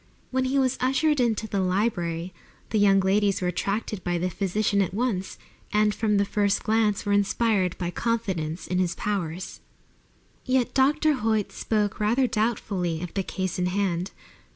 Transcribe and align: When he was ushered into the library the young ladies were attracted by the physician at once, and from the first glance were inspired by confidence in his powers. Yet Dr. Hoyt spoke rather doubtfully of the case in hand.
When 0.31 0.45
he 0.45 0.57
was 0.57 0.79
ushered 0.81 1.19
into 1.19 1.45
the 1.47 1.59
library 1.59 2.33
the 2.71 2.79
young 2.79 3.01
ladies 3.01 3.39
were 3.39 3.49
attracted 3.49 4.03
by 4.03 4.17
the 4.17 4.31
physician 4.31 4.81
at 4.81 4.95
once, 4.95 5.37
and 5.71 5.93
from 5.93 6.17
the 6.17 6.25
first 6.25 6.63
glance 6.63 7.05
were 7.05 7.13
inspired 7.13 7.77
by 7.77 7.91
confidence 7.91 8.65
in 8.65 8.79
his 8.79 8.95
powers. 8.95 9.59
Yet 10.43 10.73
Dr. 10.73 11.13
Hoyt 11.13 11.51
spoke 11.51 11.99
rather 11.99 12.25
doubtfully 12.25 13.03
of 13.03 13.13
the 13.13 13.21
case 13.21 13.59
in 13.59 13.67
hand. 13.67 14.09